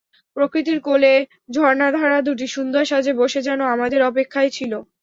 প্রকৃতির 0.37 0.79
কোলে 0.81 1.13
ঝরনাধারা 1.49 2.19
দুটি 2.27 2.47
সুন্দর 2.55 2.83
সাজে 2.85 3.13
বসে 3.21 3.39
যেন 3.47 3.59
আমাদের 3.75 3.99
অপেক্ষায় 4.03 4.51
ছিল। 4.51 4.71